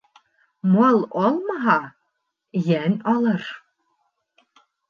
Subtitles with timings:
[0.77, 1.75] Мал алмаһа,
[2.63, 3.49] йән алыр.